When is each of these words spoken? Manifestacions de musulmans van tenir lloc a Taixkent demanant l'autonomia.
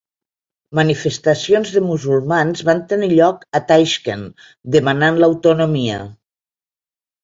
Manifestacions 0.79 1.73
de 1.75 1.83
musulmans 1.91 2.65
van 2.71 2.83
tenir 2.95 3.11
lloc 3.13 3.47
a 3.61 3.63
Taixkent 3.71 4.27
demanant 4.81 5.25
l'autonomia. 5.25 6.05